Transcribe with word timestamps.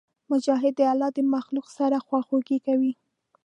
مجاهد 0.31 0.73
د 0.77 0.81
الله 0.91 1.09
د 1.13 1.19
مخلوق 1.35 1.67
سره 1.77 2.03
خواخوږي 2.05 2.57
کوي. 2.65 2.93